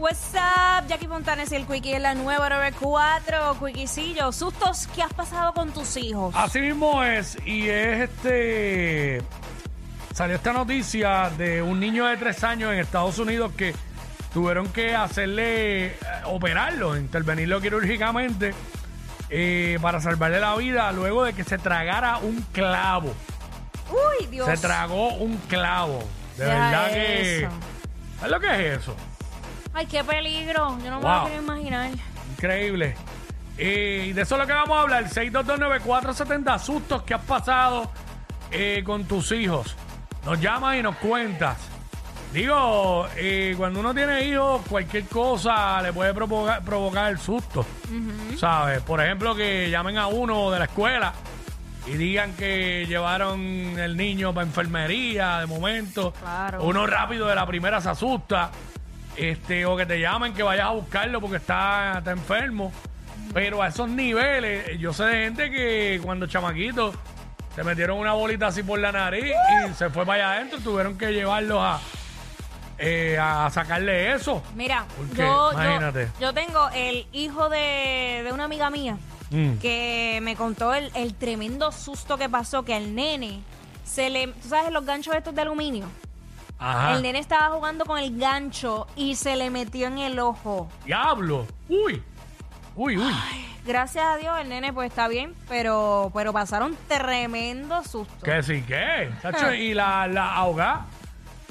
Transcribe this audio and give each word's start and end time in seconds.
What's 0.00 0.32
up? 0.32 0.86
Jackie 0.88 1.06
Fontanes 1.08 1.52
y 1.52 1.56
el 1.56 1.66
Quickie 1.66 1.92
en 1.94 2.04
la 2.04 2.14
nueva 2.14 2.48
94. 2.48 3.58
Quickiecillo, 3.62 4.32
sustos 4.32 4.86
que 4.94 5.02
has 5.02 5.12
pasado 5.12 5.52
con 5.52 5.72
tus 5.72 5.94
hijos. 5.98 6.34
Así 6.34 6.58
mismo 6.58 7.04
es, 7.04 7.36
y 7.44 7.68
es 7.68 8.08
este. 8.08 9.22
Salió 10.14 10.36
esta 10.36 10.54
noticia 10.54 11.28
de 11.36 11.60
un 11.60 11.78
niño 11.78 12.06
de 12.06 12.16
tres 12.16 12.42
años 12.44 12.72
en 12.72 12.78
Estados 12.78 13.18
Unidos 13.18 13.52
que 13.54 13.74
tuvieron 14.32 14.68
que 14.68 14.94
hacerle, 14.94 15.88
eh, 15.88 15.96
operarlo, 16.24 16.96
intervenirlo 16.96 17.60
quirúrgicamente 17.60 18.54
eh, 19.28 19.78
para 19.82 20.00
salvarle 20.00 20.40
la 20.40 20.56
vida 20.56 20.90
luego 20.92 21.24
de 21.24 21.34
que 21.34 21.44
se 21.44 21.58
tragara 21.58 22.16
un 22.16 22.40
clavo. 22.52 23.12
Uy, 23.90 24.26
Dios. 24.28 24.46
Se 24.46 24.56
tragó 24.56 25.12
un 25.16 25.36
clavo. 25.36 26.02
De 26.38 26.46
Deja 26.46 26.70
verdad 26.70 26.90
que. 26.90 27.38
eso. 27.40 27.48
¿Sabes 28.16 28.30
lo 28.30 28.40
que 28.40 28.46
es 28.46 28.80
eso? 28.80 28.96
Ay, 29.74 29.86
qué 29.86 30.02
peligro. 30.04 30.76
Yo 30.84 30.90
no 30.90 30.98
me 31.00 31.04
Wow. 31.06 31.14
lo 31.22 31.24
quiero 31.26 31.42
imaginar. 31.42 31.90
Increíble. 32.32 32.94
Eh, 33.58 34.06
Y 34.08 34.12
de 34.12 34.22
eso 34.22 34.34
es 34.36 34.40
lo 34.40 34.46
que 34.46 34.52
vamos 34.52 34.76
a 34.78 34.80
hablar. 34.82 35.04
6229470 35.08 36.58
sustos 36.58 37.02
que 37.02 37.14
has 37.14 37.22
pasado 37.22 37.90
eh, 38.50 38.82
con 38.84 39.04
tus 39.04 39.30
hijos. 39.32 39.76
Nos 40.24 40.40
llamas 40.40 40.76
y 40.76 40.82
nos 40.82 40.96
cuentas. 40.96 41.56
Digo, 42.32 43.06
eh, 43.16 43.54
cuando 43.56 43.80
uno 43.80 43.92
tiene 43.92 44.24
hijos, 44.24 44.62
cualquier 44.68 45.04
cosa 45.06 45.82
le 45.82 45.92
puede 45.92 46.14
provocar, 46.14 46.62
provocar 46.62 47.10
el 47.10 47.18
susto. 47.18 47.66
¿Sabes? 48.38 48.80
Por 48.82 49.00
ejemplo, 49.00 49.34
que 49.34 49.68
llamen 49.70 49.98
a 49.98 50.06
uno 50.06 50.50
de 50.50 50.58
la 50.60 50.64
escuela 50.66 51.12
y 51.86 51.92
digan 51.94 52.34
que 52.34 52.86
llevaron 52.86 53.40
el 53.40 53.96
niño 53.96 54.32
para 54.32 54.46
enfermería 54.46 55.38
de 55.40 55.46
momento. 55.46 56.12
Claro. 56.12 56.62
Uno 56.62 56.86
rápido 56.86 57.26
de 57.26 57.34
la 57.34 57.46
primera 57.46 57.80
se 57.80 57.90
asusta. 57.90 58.50
Este, 59.16 59.66
o 59.66 59.76
que 59.76 59.86
te 59.86 60.00
llamen 60.00 60.32
que 60.32 60.42
vayas 60.42 60.66
a 60.66 60.70
buscarlo 60.70 61.20
porque 61.20 61.36
está, 61.36 61.96
está 61.98 62.10
enfermo. 62.12 62.72
Pero 63.34 63.62
a 63.62 63.68
esos 63.68 63.88
niveles, 63.88 64.78
yo 64.78 64.92
sé 64.92 65.04
de 65.04 65.24
gente 65.24 65.50
que 65.50 66.00
cuando 66.02 66.26
chamaquitos 66.26 66.94
se 67.54 67.62
metieron 67.64 67.98
una 67.98 68.12
bolita 68.12 68.48
así 68.48 68.62
por 68.62 68.78
la 68.78 68.90
nariz 68.92 69.32
y 69.70 69.74
se 69.74 69.90
fue 69.90 70.04
para 70.06 70.24
allá 70.30 70.38
adentro, 70.38 70.58
tuvieron 70.60 70.96
que 70.98 71.12
llevarlos 71.12 71.58
a, 71.60 71.80
eh, 72.78 73.18
a 73.20 73.48
sacarle 73.50 74.12
eso. 74.14 74.42
Mira, 74.54 74.84
Porque, 74.96 75.18
yo, 75.22 75.52
yo, 75.52 75.62
imagínate. 75.62 76.08
yo 76.20 76.32
tengo 76.32 76.68
el 76.74 77.06
hijo 77.12 77.48
de, 77.48 78.22
de 78.24 78.32
una 78.32 78.44
amiga 78.44 78.70
mía 78.70 78.96
Mm. 79.32 79.58
que 79.58 80.18
me 80.22 80.34
contó 80.34 80.74
el, 80.74 80.90
el 80.96 81.14
tremendo 81.14 81.70
susto 81.70 82.16
que 82.18 82.28
pasó, 82.28 82.64
que 82.64 82.74
al 82.74 82.96
nene 82.96 83.42
se 83.84 84.10
le... 84.10 84.26
¿Tú 84.26 84.48
sabes 84.48 84.72
los 84.72 84.84
ganchos 84.84 85.14
estos 85.14 85.32
de 85.36 85.42
aluminio? 85.42 85.86
Ajá. 86.60 86.92
El 86.94 87.02
nene 87.02 87.18
estaba 87.18 87.54
jugando 87.56 87.84
con 87.86 87.98
el 87.98 88.16
gancho 88.18 88.86
y 88.94 89.14
se 89.16 89.34
le 89.36 89.48
metió 89.50 89.86
en 89.88 89.98
el 89.98 90.18
ojo. 90.20 90.68
Diablo. 90.84 91.46
Uy. 91.68 92.02
Uy, 92.76 92.98
uy. 92.98 93.14
Gracias 93.64 94.04
a 94.04 94.16
Dios 94.16 94.38
el 94.40 94.48
nene 94.48 94.72
pues 94.72 94.88
está 94.90 95.08
bien, 95.08 95.34
pero, 95.48 96.10
pero 96.14 96.32
pasaron 96.32 96.76
tremendo 96.88 97.82
susto. 97.82 98.14
Que 98.24 98.42
sí, 98.42 98.62
¿qué? 98.66 99.10
Chacho, 99.22 99.52
y 99.54 99.74
la, 99.74 100.06
la 100.06 100.34
ahoga. 100.34 100.86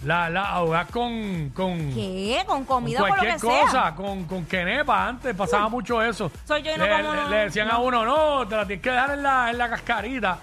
La, 0.05 0.29
la 0.29 0.45
ahoga 0.45 0.85
con, 0.85 1.49
con, 1.49 1.77
¿Qué? 1.93 2.41
Con 2.47 2.63
con 2.63 2.77
comida 2.83 3.01
lo 3.01 3.07
cualquier 3.07 3.37
sea. 3.37 3.61
cosa, 3.61 3.95
con, 3.95 4.23
con 4.23 4.45
quenepa. 4.45 5.07
Antes 5.07 5.35
pasaba 5.35 5.67
mucho 5.67 6.01
eso. 6.01 6.31
Soy 6.45 6.61
yo 6.63 6.73
y 6.73 6.77
no 6.77 6.85
le, 6.85 6.91
como 7.01 7.13
le- 7.13 7.21
no- 7.23 7.29
le 7.29 7.37
decían 7.37 7.67
a 7.67 7.73
no. 7.73 7.81
uno, 7.83 8.05
no, 8.05 8.47
te 8.47 8.55
la 8.55 8.65
tienes 8.65 8.81
que 8.81 8.91
dejar 8.91 9.11
en 9.11 9.23
la, 9.23 9.49
en 9.49 9.57
la 9.57 9.69
cascarita. 9.69 10.39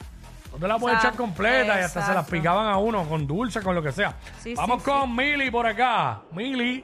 No 0.56 0.60
te 0.60 0.68
la 0.68 0.78
puedes 0.78 0.98
echar 0.98 1.10
Exacto, 1.12 1.22
completa 1.22 1.66
y 1.66 1.84
hasta 1.84 2.00
se 2.00 2.14
las 2.14 2.22
exacto. 2.24 2.30
picaban 2.32 2.66
a 2.68 2.78
uno 2.78 3.06
con 3.06 3.26
dulce, 3.26 3.62
con 3.62 3.74
lo 3.74 3.82
que 3.82 3.92
sea. 3.92 4.12
Sí, 4.38 4.54
Vamos 4.56 4.82
sí, 4.82 4.90
con 4.90 5.14
Mili 5.14 5.50
por 5.50 5.66
acá. 5.66 6.20
Mili, 6.32 6.82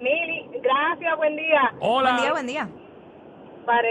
Mili, 0.00 0.50
gracias, 0.60 1.16
buen 1.16 1.36
día. 1.36 1.72
hola. 1.80 2.10
Buen 2.10 2.22
día, 2.22 2.32
buen 2.32 2.46
día. 2.48 2.68
Para, 3.64 3.88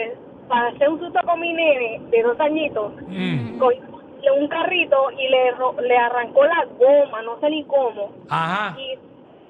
para 0.50 0.68
hacer 0.70 0.90
un 0.90 1.00
susto 1.00 1.20
con 1.26 1.40
mi 1.40 1.54
nene 1.54 2.02
de 2.10 2.24
dos 2.24 2.38
añitos, 2.42 2.92
Mm, 3.08 3.58
cogió 3.58 4.34
un 4.38 4.48
carrito 4.50 5.12
y 5.12 5.30
le, 5.30 5.52
ro- 5.52 5.76
le 5.80 5.98
arrancó 5.98 6.44
la 6.44 6.66
goma, 6.78 7.22
no 7.22 7.40
sé 7.40 7.50
ni 7.52 7.64
cómo. 7.66 8.12
Ajá. 8.30 8.76
Y 8.78 8.98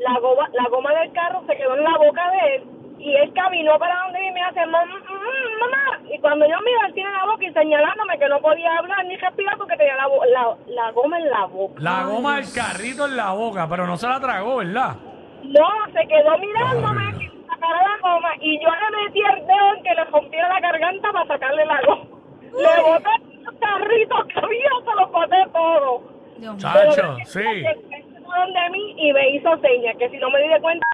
la 0.03 0.19
goma, 0.19 0.47
la 0.53 0.69
goma 0.69 0.93
del 0.93 1.11
carro 1.11 1.41
se 1.47 1.57
quedó 1.57 1.75
en 1.75 1.83
la 1.83 1.97
boca 1.97 2.21
de 2.31 2.55
él 2.55 2.63
y 2.99 3.15
él 3.15 3.31
caminó 3.33 3.79
para 3.79 3.97
donde 4.03 4.27
y 4.27 4.31
me 4.31 4.41
hace 4.43 4.65
mamá, 4.65 4.85
mamá. 4.85 5.99
Y 6.13 6.19
cuando 6.19 6.45
yo 6.45 6.57
miro, 6.59 6.79
él 6.87 6.93
tiene 6.93 7.11
la 7.11 7.25
boca 7.25 7.45
y 7.45 7.53
señalándome 7.53 8.19
que 8.19 8.27
no 8.27 8.39
podía 8.39 8.77
hablar 8.77 9.05
ni 9.05 9.15
respirar 9.15 9.57
porque 9.57 9.77
tenía 9.77 9.95
la, 9.95 10.07
la, 10.33 10.57
la 10.67 10.91
goma 10.91 11.17
en 11.17 11.29
la 11.29 11.45
boca. 11.45 11.81
La 11.81 12.03
goma 12.03 12.35
del 12.37 12.53
carrito 12.53 13.05
en 13.05 13.15
la 13.15 13.31
boca, 13.31 13.67
pero 13.69 13.87
no 13.87 13.95
se 13.97 14.07
la 14.07 14.19
tragó, 14.19 14.57
¿verdad? 14.57 14.95
No, 15.43 15.67
se 15.93 16.07
quedó 16.07 16.37
mirándome 16.37 17.17
que 17.19 17.31
sacara 17.47 17.81
la 17.81 17.97
goma 18.01 18.29
y 18.41 18.59
yo 18.61 18.69
le 18.69 19.03
metí 19.03 19.21
el 19.21 19.47
dedo 19.47 19.75
en 19.75 19.83
que 19.83 19.93
le 19.95 20.03
rompiera 20.05 20.49
la 20.49 20.59
garganta 20.59 21.11
para 21.13 21.27
sacarle 21.27 21.65
la 21.65 21.81
goma. 21.85 22.03
Le 22.41 22.81
boté 22.81 23.09
los 23.43 23.55
carritos 23.61 24.25
que 24.27 24.39
había, 24.39 24.69
se 24.85 24.95
los 24.99 25.11
boté 25.11 25.37
todo. 25.53 26.19
Chacho, 26.57 27.17
sí. 27.25 27.39
de 27.39 28.69
mí 28.71 28.95
y 28.97 29.13
me 29.13 29.29
hizo 29.31 29.57
señas 29.59 29.95
que 29.97 30.09
si 30.09 30.17
no 30.17 30.29
me 30.29 30.41
di 30.41 30.49
de 30.49 30.61
cuenta, 30.61 30.85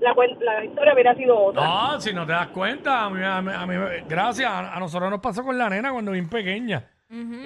la, 0.00 0.64
historia 0.64 0.92
hubiera 0.94 1.14
sido 1.14 1.38
otra. 1.38 1.62
No, 1.64 2.00
si 2.00 2.12
no 2.12 2.24
te 2.26 2.32
das 2.32 2.48
cuenta, 2.48 3.04
a 3.04 3.10
mí, 3.10 3.22
a 3.22 3.40
mí- 3.42 3.52
a 3.52 3.66
mí- 3.66 4.04
gracias, 4.08 4.50
a, 4.50 4.74
a 4.74 4.80
nosotros 4.80 5.10
nos 5.10 5.20
pasó 5.20 5.42
con 5.42 5.56
la 5.58 5.68
nena 5.70 5.92
cuando 5.92 6.12
bien 6.12 6.28
pequeña. 6.28 6.84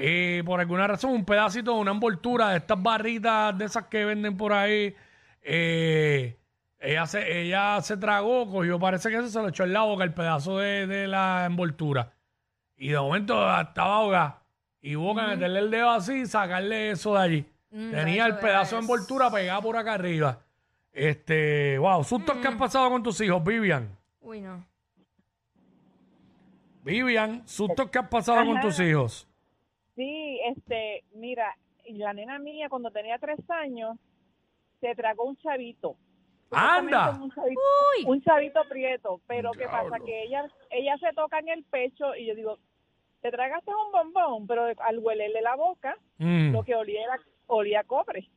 Y 0.01 0.43
por 0.45 0.61
alguna 0.61 0.87
razón, 0.87 1.11
un 1.13 1.27
pedacito, 1.27 1.75
una 1.75 1.91
envoltura 1.91 2.51
de 2.51 2.57
estas 2.59 2.83
barritas 2.83 3.57
de 3.59 3.67
esas 3.67 3.85
que 3.87 4.03
venden 4.07 4.35
por 4.37 4.55
ahí, 4.55 4.95
eh, 5.43 6.37
ella, 6.79 7.07
se, 7.07 7.41
ella 7.43 7.79
se 7.83 7.97
tragó, 7.99 8.51
cogió, 8.51 8.79
parece 8.79 9.11
que 9.11 9.17
eso 9.17 9.29
se 9.29 9.43
lo 9.43 9.49
echó 9.49 9.65
en 9.65 9.73
la 9.75 9.83
boca, 9.83 10.05
el 10.05 10.15
pedazo 10.15 10.59
de, 10.59 10.87
de 10.87 11.07
la 11.07 11.45
envoltura. 11.47 12.13
Y 12.77 12.89
de 12.91 12.99
momento 12.99 13.35
estaba 13.61 13.97
ahogada. 13.97 14.43
Y 14.81 14.95
hubo 14.97 15.15
que 15.17 15.23
meterle 15.23 15.59
el 15.59 15.71
dedo 15.71 15.91
así 15.91 16.21
y 16.21 16.27
sacarle 16.27 16.93
eso 16.93 17.15
de 17.15 17.21
allí. 17.21 17.47
Mm, 17.71 17.91
Tenía 17.91 18.27
el 18.27 18.37
pedazo 18.39 18.77
de 18.77 18.83
envoltura 18.83 19.31
pegado 19.31 19.61
por 19.63 19.77
acá 19.77 19.95
arriba. 19.95 20.39
Este, 20.99 21.79
wow, 21.79 22.03
sustos 22.03 22.37
que 22.39 22.49
han 22.49 22.59
pasado 22.59 22.91
con 22.91 23.03
tus 23.03 23.21
hijos, 23.21 23.43
Vivian. 23.45 23.97
Uy, 24.21 24.41
no. 24.41 24.67
Vivian, 26.83 27.47
sustos 27.47 27.91
que 27.91 27.99
has 27.99 28.09
pasado 28.09 28.45
con 28.47 28.57
Ajá. 28.59 28.67
tus 28.67 28.81
hijos. 28.81 29.29
Sí, 29.95 30.41
este, 30.45 31.05
mira, 31.15 31.57
la 31.87 32.13
nena 32.13 32.39
mía 32.39 32.69
cuando 32.69 32.91
tenía 32.91 33.19
tres 33.19 33.39
años 33.51 33.97
se 34.81 34.95
tragó 34.95 35.25
un 35.25 35.37
chavito. 35.37 35.97
¡Anda! 36.51 37.19
Un 37.21 37.31
chavito, 37.31 37.61
Uy. 37.99 38.05
un 38.07 38.23
chavito 38.23 38.61
prieto, 38.69 39.21
pero 39.27 39.51
¿qué 39.53 39.65
pasa? 39.67 39.99
Que 40.05 40.23
ella, 40.25 40.49
ella 40.71 40.97
se 40.99 41.13
toca 41.15 41.39
en 41.41 41.49
el 41.49 41.63
pecho 41.65 42.15
y 42.17 42.27
yo 42.27 42.35
digo, 42.35 42.59
te 43.21 43.31
tragaste 43.31 43.71
un 43.71 43.93
bombón, 43.93 44.47
pero 44.47 44.65
al 44.79 44.99
huelerle 44.99 45.43
la 45.43 45.57
boca, 45.57 45.97
Mm, 46.21 46.53
lo 46.53 46.65
que 46.65 46.75
olía 46.75 47.01
era, 47.05 47.17
olía 47.47 47.81
a 47.81 47.85
cobre. 47.85 48.29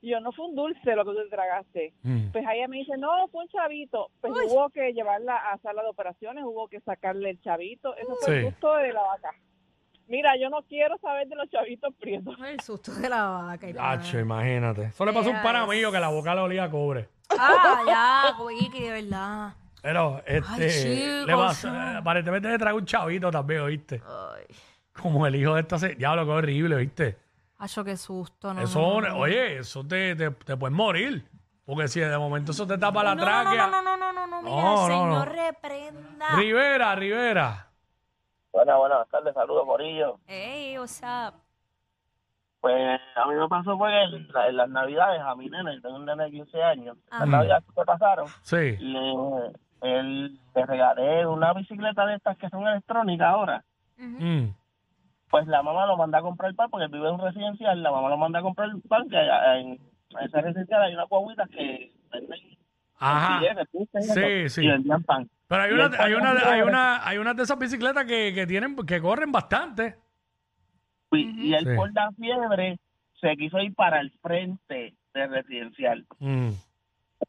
Y 0.00 0.10
yo, 0.10 0.20
no 0.20 0.30
fue 0.32 0.46
un 0.46 0.54
dulce 0.54 0.94
lo 0.94 1.04
que 1.04 1.10
tú 1.12 1.16
te 1.24 1.28
tragaste. 1.30 1.92
mm. 2.02 2.30
Pues 2.32 2.44
ella 2.52 2.68
me 2.68 2.76
dice, 2.78 2.96
no, 2.98 3.26
fue 3.28 3.42
un 3.44 3.48
chavito. 3.48 4.10
Pues 4.20 4.32
Uy. 4.32 4.44
hubo 4.48 4.68
que 4.70 4.92
llevarla 4.92 5.36
a 5.36 5.58
sala 5.58 5.82
de 5.82 5.88
operaciones, 5.88 6.44
hubo 6.44 6.68
que 6.68 6.80
sacarle 6.80 7.30
el 7.30 7.40
chavito. 7.42 7.94
Eso 7.96 8.14
fue 8.20 8.26
Sí. 8.26 8.32
el 8.38 8.44
gusto 8.44 8.74
de 8.76 8.92
la 8.92 9.02
vaca. 9.02 9.30
Mira, 10.06 10.36
yo 10.40 10.48
no 10.48 10.62
quiero 10.62 10.96
saber 10.98 11.28
de 11.28 11.36
los 11.36 11.50
chavitos 11.50 11.94
prietos. 11.96 12.34
El 12.46 12.60
susto 12.60 12.92
de 12.94 13.08
la 13.08 13.24
vaca. 13.28 13.68
y 13.68 13.72
todo. 13.74 13.82
Hacho, 13.82 14.18
imagínate. 14.18 14.84
Eso 14.84 15.04
le 15.04 15.12
pasó 15.12 15.28
a 15.30 15.32
un 15.36 15.42
pana 15.42 15.66
mío 15.66 15.92
que 15.92 15.98
la 16.00 16.08
boca 16.08 16.34
le 16.34 16.40
olía 16.40 16.64
a 16.64 16.70
cobre. 16.70 17.08
Ah, 17.38 17.82
ya, 17.86 18.36
Quickie, 18.58 18.84
de 18.84 19.02
verdad. 19.02 19.52
Pero, 19.82 20.22
este, 20.26 21.24
le 21.26 21.34
pasó- 21.34 21.68
aparentemente 21.68 22.48
le 22.48 22.58
trago 22.58 22.78
un 22.78 22.86
chavito 22.86 23.30
también, 23.30 23.60
¿oíste? 23.60 24.00
Ay, 24.06 24.44
Como 25.00 25.26
el 25.26 25.36
hijo 25.36 25.54
de 25.54 25.60
esta, 25.60 25.78
se... 25.78 25.94
diablo, 25.94 26.24
qué 26.24 26.30
horrible, 26.32 26.74
¿oíste? 26.76 27.16
Acho, 27.58 27.84
qué 27.84 27.96
susto, 27.96 28.54
no. 28.54 28.60
eso, 28.62 29.00
no, 29.00 29.08
no. 29.08 29.18
oye, 29.18 29.58
eso 29.58 29.84
te, 29.86 30.14
te, 30.14 30.30
te 30.30 30.56
puedes 30.56 30.76
morir. 30.76 31.24
Porque 31.66 31.88
si 31.88 32.00
de 32.00 32.16
momento 32.16 32.52
eso 32.52 32.66
te 32.66 32.78
tapa 32.78 33.02
la 33.04 33.14
no, 33.14 33.22
tráquea. 33.22 33.66
No, 33.66 33.82
no, 33.82 33.96
no, 33.96 34.12
no, 34.12 34.26
no, 34.26 34.26
no, 34.26 34.42
mira, 34.42 34.56
No, 34.56 34.88
no, 34.88 35.06
no. 35.06 35.22
señor 35.24 35.28
reprenda. 35.36 36.26
Rivera, 36.36 36.94
Rivera. 36.94 37.66
Buenas, 38.52 38.78
buenas 38.78 39.08
tardes, 39.08 39.34
saludos, 39.34 39.66
Morillo. 39.66 40.18
Ey, 40.26 40.78
what's 40.78 41.02
up? 41.02 41.34
Pues 42.60 43.00
a 43.14 43.26
mí 43.26 43.34
me 43.34 43.48
pasó 43.48 43.76
fue 43.76 43.88
que 43.90 44.16
en, 44.16 44.28
la- 44.32 44.48
en 44.48 44.56
las 44.56 44.68
navidades 44.68 45.20
a 45.20 45.34
mi 45.36 45.48
nene, 45.48 45.80
tengo 45.80 45.96
un 45.96 46.06
nene 46.06 46.24
de 46.24 46.30
15 46.30 46.62
años, 46.62 46.96
Ajá. 47.10 47.20
las 47.20 47.28
navidades 47.28 47.64
que 47.76 47.84
pasaron, 47.84 48.26
Sí. 48.42 48.76
le, 48.78 49.12
él, 49.82 50.40
le 50.54 50.66
regalé 50.66 51.26
una 51.26 51.52
bicicleta 51.52 52.04
de 52.06 52.16
estas 52.16 52.36
que 52.38 52.48
son 52.48 52.66
electrónicas 52.66 53.28
ahora. 53.28 53.64
Mm. 53.96 54.48
Pues 55.30 55.46
la 55.46 55.62
mamá 55.62 55.86
lo 55.86 55.96
manda 55.96 56.18
a 56.18 56.22
comprar 56.22 56.54
pan, 56.54 56.70
porque 56.70 56.86
vive 56.86 57.08
en 57.08 57.14
un 57.14 57.20
residencial, 57.20 57.82
la 57.82 57.90
mamá 57.90 58.08
lo 58.08 58.16
manda 58.16 58.38
a 58.38 58.42
comprar 58.42 58.70
pan, 58.88 59.08
que 59.08 59.16
en, 59.16 59.72
en 59.72 60.24
ese 60.24 60.40
residencial 60.40 60.82
hay 60.82 60.94
una 60.94 61.04
guaguita 61.04 61.46
que 61.48 61.92
venden 62.10 62.40
Ajá. 63.00 63.40
Sí, 64.00 64.48
sí. 64.48 64.64
y 64.64 64.68
vendían 64.68 65.02
pan. 65.04 65.28
Pero 65.46 65.62
hay 65.62 65.72
una, 65.72 65.90
hay 65.98 66.14
una, 66.14 66.30
hay 66.52 66.62
una, 66.62 67.08
hay 67.08 67.18
unas 67.18 67.36
de 67.36 67.42
esas 67.44 67.58
bicicletas 67.58 68.04
que, 68.06 68.32
que 68.34 68.46
tienen, 68.46 68.74
que 68.84 69.00
corren 69.00 69.30
bastante. 69.30 69.96
Y, 71.12 71.54
él 71.54 71.64
Sí. 71.64 71.76
por 71.76 71.92
la 71.94 72.10
fiebre 72.12 72.78
se 73.20 73.36
quiso 73.36 73.58
ir 73.60 73.74
para 73.74 74.00
el 74.00 74.10
frente 74.20 74.94
del 75.14 75.30
residencial. 75.30 76.06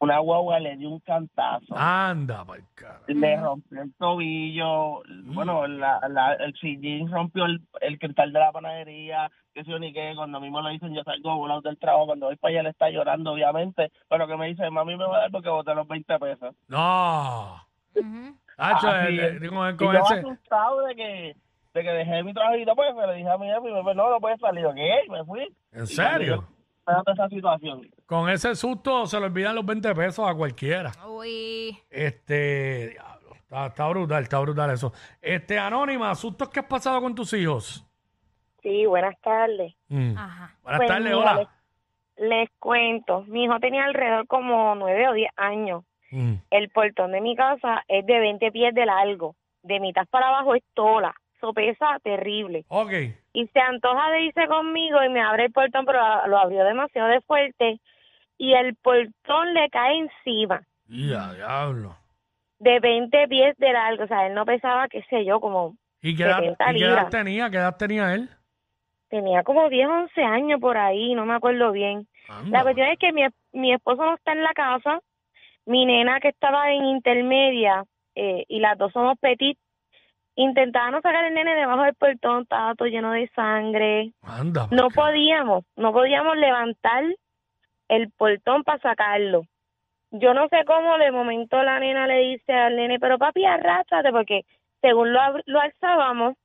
Mm. 0.00 0.04
una 0.04 0.18
guagua 0.18 0.58
le 0.60 0.76
dio 0.76 0.88
un 0.90 1.00
cantazo. 1.00 1.76
Anda, 1.76 2.44
pa'l 2.44 2.62
cara. 2.74 3.00
Le 3.06 3.36
rompió 3.36 3.82
el 3.82 3.92
tobillo, 3.94 5.02
bueno, 5.26 5.66
la, 5.66 6.00
la, 6.08 6.32
el 6.34 6.54
sillín 6.54 7.10
rompió 7.10 7.44
el, 7.44 7.60
el 7.82 7.98
cristal 7.98 8.32
de 8.32 8.38
la 8.38 8.50
panadería, 8.52 9.30
que 9.52 9.62
sé 9.64 9.70
yo 9.70 9.78
ni 9.78 9.92
qué, 9.92 10.12
cuando 10.16 10.38
a 10.38 10.40
mí 10.40 10.50
me 10.50 10.62
lo 10.62 10.68
dicen 10.70 10.94
yo 10.94 11.02
salgo 11.04 11.36
volado 11.36 11.60
del 11.60 11.78
trabajo, 11.78 12.06
cuando 12.06 12.26
voy 12.26 12.36
para 12.36 12.52
allá 12.52 12.62
le 12.64 12.70
está 12.70 12.88
llorando 12.90 13.32
obviamente, 13.32 13.90
pero 14.08 14.26
que 14.26 14.36
me 14.36 14.46
dice, 14.48 14.70
mami 14.70 14.96
me 14.96 15.04
va 15.06 15.16
a 15.16 15.20
dar 15.20 15.30
porque 15.30 15.48
boté 15.50 15.74
los 15.74 15.86
20 15.86 16.18
pesos. 16.18 16.54
No. 16.68 17.56
Ujú. 17.94 18.36
Hacho, 18.56 18.86
con, 18.88 19.14
Y 19.14 19.76
con 19.76 19.92
yo 19.94 20.00
ese. 20.00 20.14
asustado 20.20 20.80
de 20.86 20.94
que, 20.94 21.36
de 21.74 21.82
que 21.82 21.90
dejé 21.90 22.22
mi 22.22 22.32
trabajito, 22.34 22.74
pues 22.74 22.94
me 22.94 23.06
le 23.06 23.14
dije 23.14 23.28
a 23.28 23.38
mi 23.38 23.46
jefe 23.46 23.68
no, 23.70 24.10
no 24.10 24.20
puedes 24.20 24.38
salir, 24.40 24.66
¿qué? 24.74 25.00
Me 25.10 25.24
fui. 25.24 25.46
¿En 25.72 25.86
serio? 25.86 26.44
Esa 26.86 27.28
situación. 27.28 27.88
Con 28.06 28.28
ese 28.28 28.54
susto 28.54 29.06
se 29.06 29.18
le 29.20 29.26
olvidan 29.26 29.54
los 29.54 29.64
20 29.64 29.94
pesos 29.94 30.28
a 30.28 30.34
cualquiera. 30.34 30.90
Uy. 31.06 31.78
Este, 31.88 32.88
diablo, 32.90 33.34
está, 33.34 33.66
está 33.66 33.88
brutal, 33.88 34.22
está 34.22 34.38
brutal 34.40 34.70
eso. 34.70 34.92
Este, 35.20 35.58
Anónima, 35.58 36.14
sustos 36.14 36.48
que 36.48 36.60
has 36.60 36.66
pasado 36.66 37.00
con 37.00 37.14
tus 37.14 37.32
hijos. 37.32 37.86
Sí, 38.62 38.86
buenas 38.86 39.18
tardes. 39.20 39.74
Mm. 39.88 40.16
Ajá. 40.16 40.54
Buenas 40.62 40.78
Pues 40.80 40.88
tardes, 40.88 41.04
mira, 41.04 41.16
hola. 41.18 41.34
Les, 42.16 42.28
les 42.28 42.50
cuento, 42.58 43.22
mi 43.22 43.44
hijo 43.44 43.58
tenía 43.60 43.84
alrededor 43.84 44.26
como 44.26 44.74
nueve 44.74 45.08
o 45.08 45.12
diez 45.12 45.30
años. 45.36 45.84
Mm. 46.10 46.34
El 46.50 46.70
portón 46.70 47.12
de 47.12 47.20
mi 47.20 47.36
casa 47.36 47.84
es 47.86 48.04
de 48.04 48.18
20 48.18 48.50
pies 48.50 48.74
de 48.74 48.84
largo. 48.86 49.36
De 49.62 49.78
mitad 49.78 50.06
para 50.10 50.28
abajo 50.28 50.54
es 50.54 50.62
tola. 50.74 51.14
Eso 51.40 51.54
pesa 51.54 51.98
terrible. 52.02 52.64
Ok. 52.68 52.92
Y 53.32 53.46
se 53.46 53.60
antoja 53.60 54.10
de 54.10 54.24
irse 54.24 54.46
conmigo 54.46 55.02
y 55.02 55.08
me 55.08 55.22
abre 55.22 55.46
el 55.46 55.52
portón, 55.52 55.86
pero 55.86 55.98
lo 56.26 56.38
abrió 56.38 56.64
demasiado 56.64 57.08
de 57.08 57.20
fuerte. 57.22 57.80
Y 58.36 58.52
el 58.52 58.74
portón 58.76 59.54
le 59.54 59.70
cae 59.70 59.98
encima 59.98 60.62
Ya, 60.86 61.32
diablo. 61.32 61.96
de 62.58 62.78
20 62.80 63.28
pies 63.28 63.56
de 63.56 63.72
largo. 63.72 64.04
O 64.04 64.06
sea, 64.06 64.26
él 64.26 64.34
no 64.34 64.44
pesaba, 64.44 64.88
qué 64.88 65.02
sé 65.08 65.24
yo, 65.24 65.40
como 65.40 65.76
¿Y 66.02 66.14
qué 66.14 66.24
edad, 66.24 66.40
70 66.40 66.52
y 66.52 66.56
qué 66.76 66.84
edad 66.84 66.88
libras. 66.90 67.10
tenía? 67.10 67.50
¿Qué 67.50 67.56
edad 67.56 67.76
tenía 67.76 68.14
él? 68.14 68.28
tenía 69.08 69.42
como 69.42 69.68
10, 69.68 69.88
11 69.88 70.22
años 70.22 70.60
por 70.60 70.76
ahí, 70.78 71.14
no 71.14 71.26
me 71.26 71.34
acuerdo 71.34 71.72
bien. 71.72 72.06
Anda. 72.28 72.58
La 72.58 72.62
cuestión 72.62 72.86
es 72.90 72.98
que 72.98 73.12
mi, 73.12 73.22
mi 73.52 73.72
esposo 73.72 74.04
no 74.04 74.14
está 74.14 74.30
en 74.32 74.44
la 74.44 74.52
casa, 74.52 75.00
mi 75.66 75.84
nena 75.84 76.20
que 76.20 76.28
estaba 76.28 76.70
en 76.70 76.84
intermedia 76.84 77.84
eh, 78.14 78.44
y 78.46 78.60
las 78.60 78.78
dos 78.78 78.92
somos 78.92 79.18
petit, 79.18 79.58
intentábamos 80.42 81.02
sacar 81.02 81.24
el 81.24 81.34
nene 81.34 81.54
debajo 81.54 81.82
del 81.82 81.94
portón, 81.94 82.42
estaba 82.42 82.74
todo 82.74 82.88
lleno 82.88 83.12
de 83.12 83.28
sangre. 83.34 84.12
Anda. 84.22 84.68
No 84.70 84.88
podíamos, 84.88 85.64
no 85.76 85.92
podíamos 85.92 86.36
levantar 86.36 87.04
el 87.88 88.10
portón 88.12 88.62
para 88.64 88.78
sacarlo. 88.78 89.42
Yo 90.12 90.34
no 90.34 90.48
sé 90.48 90.64
cómo 90.66 90.98
de 90.98 91.12
momento 91.12 91.62
la 91.62 91.78
nena 91.78 92.06
le 92.06 92.18
dice 92.18 92.52
al 92.52 92.76
nene, 92.76 92.98
pero 92.98 93.18
papi, 93.18 93.44
arrástrate, 93.44 94.10
porque 94.10 94.44
según 94.80 95.12
lo, 95.12 95.20
lo 95.46 95.60
alzábamos, 95.60 96.36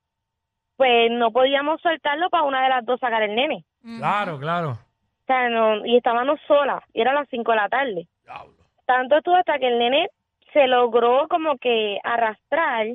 pues 0.78 1.10
no 1.12 1.32
podíamos 1.32 1.82
soltarlo 1.82 2.30
para 2.30 2.44
una 2.44 2.64
de 2.64 2.70
las 2.70 2.86
dos 2.86 3.00
sacar 3.00 3.24
el 3.24 3.36
nene. 3.36 3.66
Claro, 3.98 4.40
claro. 4.40 4.72
O 4.72 5.26
sea, 5.26 5.50
no, 5.50 5.86
y 5.86 5.98
estábamos 5.98 6.40
solas, 6.48 6.84
y 6.94 7.02
era 7.02 7.14
las 7.14 7.28
5 7.30 7.52
de 7.52 7.58
la 7.58 7.70
tarde. 7.70 8.08
Diablo. 8.24 8.54
Tanto 8.86 9.18
estuvo 9.18 9.36
hasta 9.36 9.58
que 9.58 9.68
el 9.68 9.80
nene 9.80 10.10
se 10.54 10.68
logró 10.68 11.28
como 11.28 11.58
que 11.58 12.00
arrastrar. 12.04 12.88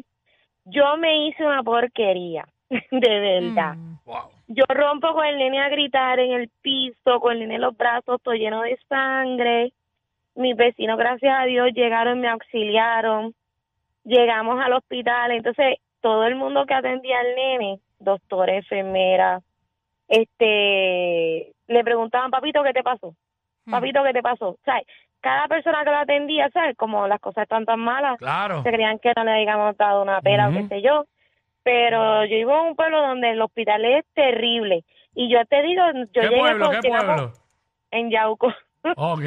Yo 0.64 0.96
me 0.96 1.26
hice 1.26 1.44
una 1.44 1.62
porquería, 1.62 2.46
de 2.70 3.20
verdad. 3.20 3.74
Mm. 3.74 3.98
Wow. 4.04 4.30
Yo 4.48 4.64
rompo 4.68 5.12
con 5.14 5.24
el 5.24 5.38
nene 5.38 5.60
a 5.60 5.68
gritar 5.68 6.18
en 6.18 6.32
el 6.32 6.50
piso, 6.60 7.20
con 7.20 7.32
el 7.32 7.40
nene 7.40 7.56
en 7.56 7.60
los 7.60 7.76
brazos, 7.76 8.20
todo 8.22 8.34
lleno 8.34 8.62
de 8.62 8.78
sangre. 8.88 9.72
Mis 10.34 10.56
vecinos, 10.56 10.98
gracias 10.98 11.32
a 11.38 11.44
Dios, 11.44 11.70
llegaron, 11.74 12.20
me 12.20 12.28
auxiliaron. 12.28 13.34
Llegamos 14.04 14.60
al 14.60 14.72
hospital, 14.72 15.32
entonces 15.32 15.76
todo 16.00 16.24
el 16.24 16.34
mundo 16.34 16.64
que 16.66 16.74
atendía 16.74 17.20
al 17.20 17.34
nene, 17.34 17.80
doctora, 17.98 18.54
enfermera, 18.54 19.40
este, 20.08 21.52
le 21.68 21.84
preguntaban, 21.84 22.32
papito, 22.32 22.62
¿qué 22.64 22.72
te 22.72 22.82
pasó? 22.82 23.14
Mm. 23.66 23.70
Papito, 23.70 24.02
¿qué 24.02 24.12
te 24.12 24.22
pasó? 24.22 24.48
O 24.50 24.58
sea, 24.64 24.82
cada 25.20 25.48
persona 25.48 25.84
que 25.84 25.90
lo 25.90 25.96
atendía, 25.98 26.48
¿sabes? 26.50 26.76
Como 26.76 27.06
las 27.06 27.20
cosas 27.20 27.42
están 27.42 27.64
tan 27.66 27.80
malas, 27.80 28.18
Claro. 28.18 28.62
se 28.62 28.70
creían 28.72 28.98
que 28.98 29.12
no 29.16 29.24
le 29.24 29.32
habíamos 29.32 29.76
dado 29.76 30.02
una 30.02 30.20
pela 30.20 30.48
o 30.48 30.52
qué 30.52 30.66
sé 30.68 30.82
yo. 30.82 31.04
Pero 31.62 32.24
yo 32.24 32.36
vivo 32.36 32.52
en 32.58 32.66
un 32.68 32.76
pueblo 32.76 33.00
donde 33.02 33.30
el 33.30 33.40
hospital 33.42 33.84
es 33.84 34.04
terrible. 34.14 34.84
Y 35.14 35.28
yo 35.30 35.44
te 35.46 35.62
digo, 35.62 35.82
yo 36.12 36.22
¿Qué 36.22 36.28
llegué 36.28 36.38
pueblo? 36.40 36.66
con- 36.70 36.80
¿Qué 36.80 36.88
pueblo? 36.88 37.32
en 37.90 38.10
Yauco, 38.10 38.52
Ok. 38.96 39.22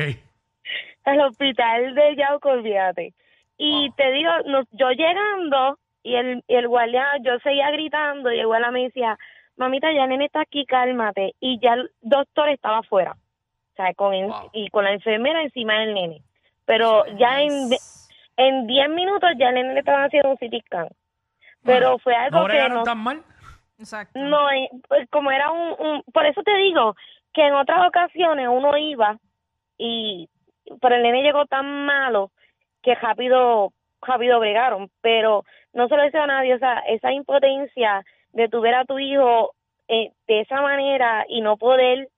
el 1.05 1.19
hospital 1.21 1.93
de 1.95 2.15
Yauco, 2.15 2.49
olvídate. 2.49 3.13
Y 3.57 3.91
te 3.95 4.11
digo, 4.11 4.31
no- 4.47 4.63
yo 4.71 4.89
llegando 4.91 5.77
y 6.01 6.15
el, 6.15 6.43
y 6.47 6.55
el 6.55 6.67
guardia, 6.67 7.05
yo 7.21 7.37
seguía 7.39 7.69
gritando 7.71 8.31
y 8.31 8.39
el 8.39 8.47
guardia 8.47 8.71
me 8.71 8.83
decía, 8.83 9.17
mamita, 9.57 9.91
ya 9.93 10.07
nene 10.07 10.25
está 10.25 10.41
aquí, 10.41 10.65
cálmate. 10.65 11.33
Y 11.39 11.59
ya 11.59 11.73
el 11.73 11.91
doctor 12.01 12.49
estaba 12.49 12.79
afuera, 12.79 13.15
o 13.73 13.75
sea, 13.75 13.93
con 13.95 14.13
el- 14.13 14.27
Wow. 14.27 14.49
y 14.53 14.69
con 14.69 14.83
la 14.85 14.93
enfermera 14.93 15.41
encima 15.41 15.79
del 15.79 15.93
nene. 15.93 16.21
Pero 16.65 17.05
ya 17.17 17.41
en, 17.41 17.69
en 18.37 18.67
10 18.67 18.89
minutos 18.89 19.29
ya 19.37 19.49
el 19.49 19.55
nene 19.55 19.73
le 19.73 19.79
estaban 19.79 20.05
haciendo 20.05 20.29
un 20.29 20.37
CT 20.37 20.61
scan. 20.65 20.87
Pero 21.65 21.97
fue 21.99 22.15
algo 22.15 22.41
¿No 22.41 22.47
que 22.47 22.69
no, 22.69 22.83
tan 22.83 22.97
mal? 22.99 23.23
Exacto. 23.79 24.19
no, 24.19 24.49
eh, 24.51 24.69
pues 24.87 25.09
como 25.09 25.31
era 25.31 25.51
un, 25.51 25.75
un, 25.79 26.03
por 26.13 26.25
eso 26.25 26.41
te 26.43 26.55
digo 26.57 26.95
que 27.33 27.45
en 27.47 27.53
otras 27.53 27.87
ocasiones 27.87 28.47
uno 28.49 28.77
iba 28.77 29.17
y, 29.77 30.29
pero 30.81 30.95
el 30.95 31.03
nene 31.03 31.23
llegó 31.23 31.45
tan 31.47 31.85
malo 31.85 32.31
que 32.81 32.95
rápido, 32.95 33.73
rápido 34.01 34.39
bregaron, 34.39 34.89
pero 35.01 35.43
no 35.73 35.87
se 35.87 35.95
lo 35.97 36.03
deseo 36.03 36.23
a 36.23 36.27
nadie, 36.27 36.53
o 36.53 36.59
sea, 36.59 36.79
esa 36.87 37.11
impotencia 37.11 38.05
de 38.33 38.47
tu 38.49 38.61
ver 38.61 38.75
a 38.75 38.85
tu 38.85 38.99
hijo 38.99 39.53
eh, 39.87 40.11
de 40.27 40.41
esa 40.41 40.61
manera 40.61 41.25
y 41.27 41.41
no 41.41 41.57
poder 41.57 42.09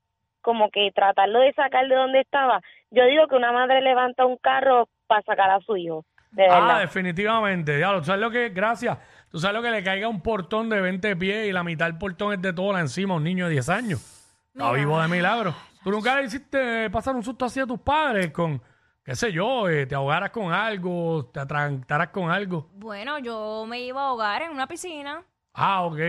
como 0.45 0.69
que 0.69 0.91
tratarlo 0.93 1.39
de 1.39 1.51
sacar 1.53 1.87
de 1.87 1.95
donde 1.95 2.21
estaba, 2.21 2.61
yo 2.91 3.03
digo 3.05 3.27
que 3.27 3.35
una 3.35 3.51
madre 3.51 3.81
levanta 3.81 4.27
un 4.27 4.37
carro 4.37 4.87
para 5.07 5.23
sacar 5.23 5.49
a 5.49 5.59
su 5.61 5.75
hijo, 5.75 6.05
de 6.31 6.45
Ah, 6.47 6.77
definitivamente. 6.79 7.75
Diablo, 7.77 7.99
¿tú 7.99 8.05
sabes 8.05 8.21
lo 8.21 8.29
que? 8.29 8.49
Gracias. 8.49 8.97
Tú 9.31 9.39
sabes 9.39 9.55
lo 9.55 9.63
que 9.63 9.71
le 9.71 9.83
caiga 9.83 10.07
un 10.07 10.21
portón 10.21 10.69
de 10.69 10.79
20 10.79 11.15
pies 11.15 11.47
y 11.47 11.51
la 11.51 11.63
mitad 11.63 11.87
del 11.87 11.97
portón 11.97 12.33
es 12.33 12.41
de 12.41 12.53
tola 12.53 12.79
encima 12.79 13.15
a 13.15 13.17
un 13.17 13.23
niño 13.23 13.45
de 13.45 13.53
10 13.53 13.69
años. 13.69 14.37
Está 14.53 14.71
vivo 14.71 15.01
de 15.01 15.07
milagro. 15.07 15.53
¿Tú 15.83 15.89
nunca 15.89 16.15
le 16.15 16.27
hiciste 16.27 16.89
pasar 16.91 17.15
un 17.15 17.23
susto 17.23 17.45
así 17.45 17.59
a 17.59 17.65
tus 17.65 17.79
padres 17.79 18.31
con, 18.31 18.61
qué 19.03 19.15
sé 19.15 19.31
yo, 19.31 19.67
eh, 19.67 19.87
te 19.87 19.95
ahogaras 19.95 20.29
con 20.29 20.53
algo, 20.53 21.25
te 21.33 21.39
atrancaras 21.39 22.09
con 22.09 22.29
algo? 22.29 22.69
Bueno, 22.73 23.17
yo 23.19 23.65
me 23.67 23.79
iba 23.79 24.01
a 24.01 24.07
ahogar 24.09 24.43
en 24.43 24.51
una 24.51 24.67
piscina. 24.67 25.23
Ah, 25.53 25.83
ok. 25.83 25.99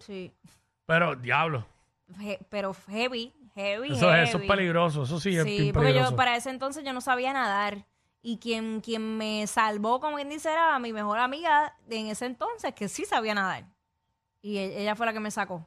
Sí. 0.00 0.32
Pero, 0.86 1.14
diablo, 1.14 1.64
pero 2.50 2.74
heavy, 2.88 3.32
heavy, 3.54 3.92
eso, 3.92 4.12
es- 4.14 4.28
eso 4.28 4.38
es 4.38 4.42
heavy. 4.44 4.48
peligroso. 4.48 5.02
Eso 5.04 5.20
sí, 5.20 5.36
es 5.36 5.44
Sí, 5.44 5.70
porque 5.72 5.88
peligroso. 5.88 6.10
yo 6.12 6.16
para 6.16 6.36
ese 6.36 6.50
entonces 6.50 6.84
yo 6.84 6.92
no 6.92 7.00
sabía 7.00 7.32
nadar. 7.32 7.84
Y 8.24 8.38
quien, 8.38 8.80
quien 8.80 9.16
me 9.18 9.46
salvó, 9.48 9.98
como 10.00 10.14
quien 10.16 10.28
dice, 10.28 10.50
era 10.52 10.78
mi 10.78 10.92
mejor 10.92 11.18
amiga 11.18 11.74
de 11.88 11.98
en 11.98 12.06
ese 12.06 12.26
entonces, 12.26 12.72
que 12.72 12.88
sí 12.88 13.04
sabía 13.04 13.34
nadar. 13.34 13.64
Y 14.40 14.58
e- 14.58 14.80
ella 14.82 14.94
fue 14.94 15.06
la 15.06 15.12
que 15.12 15.18
me 15.20 15.30
sacó. 15.32 15.66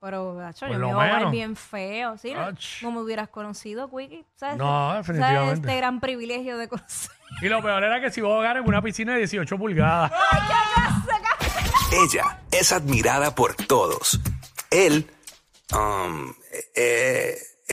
Pero, 0.00 0.34
gacho, 0.34 0.66
Por 0.66 0.74
yo 0.74 0.78
lo 0.80 0.86
me 0.88 0.92
iba 0.92 1.00
a 1.00 1.04
ahogar 1.04 1.18
menos. 1.20 1.32
bien 1.32 1.56
feo. 1.56 2.18
¿sí? 2.18 2.34
No, 2.34 2.40
Ach. 2.42 2.82
no 2.82 2.90
me 2.90 3.00
hubieras 3.00 3.28
conocido, 3.28 3.88
Quickie. 3.88 4.24
¿Sabes? 4.34 4.56
No, 4.58 4.64
¿Sabes 4.90 5.06
definitivamente. 5.06 5.54
este 5.68 5.76
gran 5.76 6.00
privilegio 6.00 6.58
de 6.58 6.68
conocer? 6.68 7.10
Y 7.42 7.48
lo 7.48 7.60
peor 7.62 7.82
era 7.82 8.00
que 8.00 8.10
si 8.10 8.20
iba 8.20 8.28
a 8.28 8.32
ahogar 8.34 8.56
en 8.56 8.64
una 8.68 8.80
piscina 8.82 9.12
de 9.12 9.18
18 9.18 9.56
pulgadas. 9.58 10.12
Ella 11.92 12.40
es 12.50 12.72
admirada 12.72 13.34
por 13.34 13.54
todos. 13.54 14.20
Él, 14.70 15.10
um, 15.72 16.32
eh, 16.74 17.38